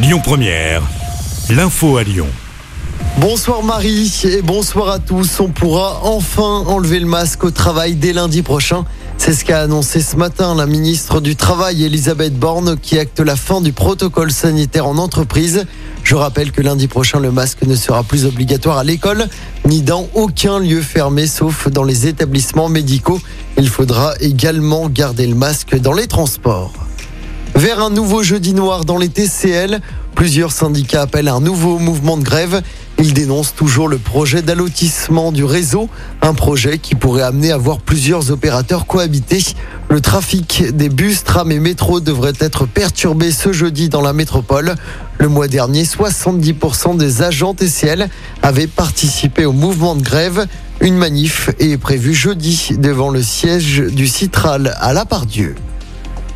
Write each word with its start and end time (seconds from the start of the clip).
Lyon 0.00 0.20
Première, 0.22 0.82
l'info 1.50 1.96
à 1.96 2.04
Lyon. 2.04 2.28
Bonsoir 3.18 3.64
Marie 3.64 4.12
et 4.22 4.42
bonsoir 4.42 4.90
à 4.90 5.00
tous. 5.00 5.40
On 5.40 5.48
pourra 5.48 6.02
enfin 6.04 6.62
enlever 6.68 7.00
le 7.00 7.06
masque 7.06 7.42
au 7.42 7.50
travail 7.50 7.96
dès 7.96 8.12
lundi 8.12 8.42
prochain. 8.42 8.84
C'est 9.16 9.32
ce 9.32 9.44
qu'a 9.44 9.60
annoncé 9.60 10.00
ce 10.00 10.14
matin 10.14 10.54
la 10.54 10.66
ministre 10.66 11.20
du 11.20 11.34
Travail 11.34 11.82
Elisabeth 11.82 12.38
Borne 12.38 12.78
qui 12.80 12.96
acte 12.96 13.18
la 13.18 13.34
fin 13.34 13.60
du 13.60 13.72
protocole 13.72 14.30
sanitaire 14.30 14.86
en 14.86 14.98
entreprise. 14.98 15.66
Je 16.04 16.14
rappelle 16.14 16.52
que 16.52 16.62
lundi 16.62 16.86
prochain, 16.86 17.18
le 17.18 17.32
masque 17.32 17.62
ne 17.62 17.74
sera 17.74 18.04
plus 18.04 18.24
obligatoire 18.24 18.78
à 18.78 18.84
l'école 18.84 19.26
ni 19.66 19.82
dans 19.82 20.08
aucun 20.14 20.60
lieu 20.60 20.80
fermé 20.80 21.26
sauf 21.26 21.66
dans 21.66 21.84
les 21.84 22.06
établissements 22.06 22.68
médicaux. 22.68 23.20
Il 23.56 23.68
faudra 23.68 24.14
également 24.20 24.88
garder 24.88 25.26
le 25.26 25.34
masque 25.34 25.76
dans 25.76 25.92
les 25.92 26.06
transports. 26.06 26.87
Vers 27.54 27.80
un 27.80 27.90
nouveau 27.90 28.22
jeudi 28.22 28.54
noir 28.54 28.84
dans 28.84 28.98
les 28.98 29.08
TCL, 29.08 29.80
plusieurs 30.14 30.52
syndicats 30.52 31.02
appellent 31.02 31.28
un 31.28 31.40
nouveau 31.40 31.78
mouvement 31.78 32.16
de 32.16 32.22
grève. 32.22 32.62
Ils 32.98 33.14
dénoncent 33.14 33.54
toujours 33.54 33.88
le 33.88 33.98
projet 33.98 34.42
d'allotissement 34.42 35.32
du 35.32 35.44
réseau, 35.44 35.88
un 36.22 36.34
projet 36.34 36.78
qui 36.78 36.94
pourrait 36.94 37.22
amener 37.22 37.52
à 37.52 37.56
voir 37.56 37.78
plusieurs 37.78 38.30
opérateurs 38.30 38.86
cohabiter. 38.86 39.42
Le 39.88 40.00
trafic 40.00 40.64
des 40.76 40.88
bus, 40.88 41.24
trams 41.24 41.50
et 41.50 41.60
métros 41.60 42.00
devrait 42.00 42.32
être 42.38 42.66
perturbé 42.66 43.30
ce 43.30 43.52
jeudi 43.52 43.88
dans 43.88 44.02
la 44.02 44.12
métropole. 44.12 44.74
Le 45.18 45.28
mois 45.28 45.48
dernier, 45.48 45.84
70% 45.84 46.96
des 46.96 47.22
agents 47.22 47.54
TCL 47.54 48.08
avaient 48.42 48.66
participé 48.66 49.46
au 49.46 49.52
mouvement 49.52 49.96
de 49.96 50.02
grève. 50.02 50.46
Une 50.80 50.96
manif 50.96 51.50
est 51.58 51.76
prévue 51.76 52.14
jeudi 52.14 52.70
devant 52.78 53.10
le 53.10 53.22
siège 53.22 53.80
du 53.80 54.06
Citral 54.06 54.76
à 54.80 54.92
La 54.92 55.04
Pardieu. 55.04 55.56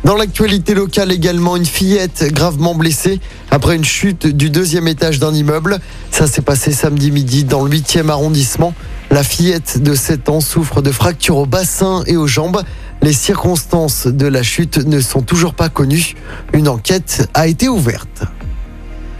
Dans 0.03 0.17
l'actualité 0.17 0.73
locale 0.73 1.13
également, 1.13 1.55
une 1.55 1.65
fillette 1.65 2.25
gravement 2.33 2.75
blessée 2.75 3.21
après 3.51 3.77
une 3.77 3.85
chute 3.85 4.27
du 4.27 4.49
deuxième 4.49 4.89
étage 4.89 5.17
d'un 5.17 5.33
immeuble. 5.33 5.79
Ça 6.11 6.27
s'est 6.27 6.41
passé 6.41 6.73
samedi 6.73 7.09
midi 7.09 7.45
dans 7.45 7.63
le 7.63 7.71
8e 7.71 8.09
arrondissement. 8.09 8.73
La 9.11 9.23
fillette 9.23 9.81
de 9.81 9.95
7 9.95 10.27
ans 10.27 10.41
souffre 10.41 10.81
de 10.81 10.91
fractures 10.91 11.37
au 11.37 11.45
bassin 11.45 12.03
et 12.05 12.17
aux 12.17 12.27
jambes. 12.27 12.61
Les 13.01 13.13
circonstances 13.13 14.07
de 14.07 14.27
la 14.27 14.43
chute 14.43 14.77
ne 14.85 14.99
sont 14.99 15.21
toujours 15.21 15.53
pas 15.53 15.69
connues. 15.69 16.15
Une 16.51 16.67
enquête 16.67 17.29
a 17.33 17.47
été 17.47 17.69
ouverte. 17.69 18.23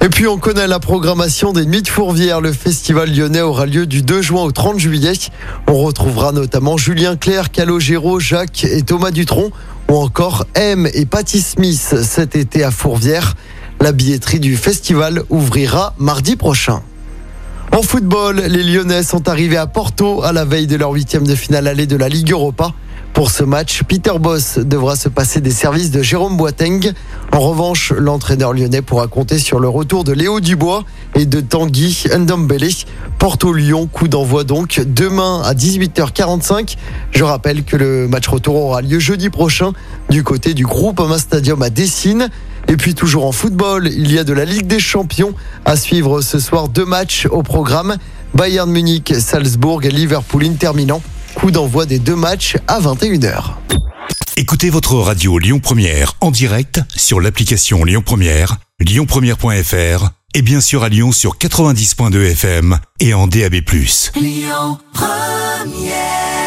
Et 0.01 0.09
puis 0.09 0.27
on 0.27 0.37
connaît 0.37 0.67
la 0.67 0.79
programmation 0.79 1.53
des 1.53 1.65
Nuits 1.65 1.83
de 1.83 1.87
Fourvière. 1.87 2.41
Le 2.41 2.51
festival 2.51 3.09
lyonnais 3.09 3.39
aura 3.39 3.65
lieu 3.65 3.85
du 3.85 4.01
2 4.01 4.21
juin 4.21 4.43
au 4.43 4.51
30 4.51 4.79
juillet. 4.79 5.13
On 5.67 5.77
retrouvera 5.77 6.33
notamment 6.33 6.75
Julien 6.75 7.15
Clerc, 7.15 7.51
Calogero, 7.51 8.19
Jacques 8.19 8.65
et 8.65 8.81
Thomas 8.81 9.11
Dutronc 9.11 9.51
ou 9.89 9.95
encore 9.95 10.45
M 10.55 10.87
et 10.93 11.05
Patty 11.05 11.41
Smith 11.41 11.95
cet 12.03 12.35
été 12.35 12.63
à 12.63 12.71
Fourvière. 12.71 13.35
La 13.81 13.91
billetterie 13.91 14.39
du 14.39 14.55
festival 14.55 15.23
ouvrira 15.29 15.93
mardi 15.97 16.35
prochain. 16.35 16.81
En 17.71 17.81
football, 17.81 18.39
les 18.39 18.63
Lyonnais 18.63 19.03
sont 19.03 19.27
arrivés 19.27 19.57
à 19.57 19.65
Porto 19.65 20.23
à 20.23 20.31
la 20.31 20.45
veille 20.45 20.67
de 20.67 20.75
leur 20.75 20.91
huitième 20.91 21.25
de 21.25 21.35
finale 21.35 21.67
allée 21.67 21.87
de 21.87 21.95
la 21.95 22.07
Ligue 22.07 22.31
Europa. 22.31 22.73
Pour 23.13 23.29
ce 23.29 23.43
match, 23.43 23.83
Peter 23.87 24.13
Boss 24.19 24.57
devra 24.57 24.95
se 24.95 25.07
passer 25.07 25.39
des 25.39 25.51
services 25.51 25.91
de 25.91 26.01
Jérôme 26.01 26.35
Boateng. 26.35 26.93
En 27.31 27.39
revanche, 27.41 27.91
l'entraîneur 27.91 28.53
lyonnais 28.53 28.81
pourra 28.81 29.07
compter 29.07 29.37
sur 29.37 29.59
le 29.59 29.69
retour 29.69 30.03
de 30.03 30.11
Léo 30.13 30.39
Dubois 30.39 30.83
et 31.13 31.27
de 31.27 31.39
Tanguy 31.39 32.05
Ndombele. 32.11 32.69
Porto-Lyon, 33.19 33.87
coup 33.87 34.07
d'envoi 34.07 34.43
donc 34.43 34.81
demain 34.87 35.43
à 35.45 35.53
18h45. 35.53 36.75
Je 37.11 37.23
rappelle 37.23 37.63
que 37.63 37.77
le 37.77 38.07
match 38.07 38.27
retour 38.27 38.55
aura 38.55 38.81
lieu 38.81 38.97
jeudi 38.97 39.29
prochain 39.29 39.73
du 40.09 40.23
côté 40.23 40.55
du 40.55 40.65
groupe 40.65 40.99
Ama 40.99 41.19
Stadium 41.19 41.61
à 41.61 41.69
Dessine. 41.69 42.29
Et 42.67 42.77
puis 42.77 42.95
toujours 42.95 43.27
en 43.27 43.31
football, 43.31 43.87
il 43.87 44.11
y 44.11 44.17
a 44.17 44.23
de 44.23 44.33
la 44.33 44.45
Ligue 44.45 44.65
des 44.65 44.79
Champions 44.79 45.35
à 45.65 45.75
suivre 45.75 46.21
ce 46.21 46.39
soir. 46.39 46.67
Deux 46.67 46.85
matchs 46.85 47.27
au 47.29 47.43
programme. 47.43 47.95
Bayern 48.33 48.69
Munich, 48.71 49.13
Salzbourg 49.19 49.83
et 49.83 49.91
Liverpool 49.91 50.43
Inter 50.45 50.71
Milan. 50.73 50.99
Coup 51.43 51.51
d'envoi 51.51 51.85
des 51.85 51.99
deux 51.99 52.15
matchs 52.15 52.55
à 52.69 52.79
21h. 52.79 53.55
Écoutez 54.37 54.69
votre 54.69 54.95
radio 54.95 55.37
Lyon 55.37 55.59
Première 55.59 56.13
en 56.21 56.31
direct 56.31 56.79
sur 56.95 57.19
l'application 57.19 57.83
Lyon 57.83 58.01
Première, 58.01 58.59
lyonpremière.fr 58.79 60.11
et 60.35 60.41
bien 60.41 60.61
sûr 60.61 60.83
à 60.83 60.87
Lyon 60.87 61.11
sur 61.11 61.37
90.2 61.37 62.31
FM 62.31 62.79
et 63.01 63.13
en 63.13 63.27
DAB+. 63.27 63.55
Lyon 64.15 64.77
Première 64.93 66.42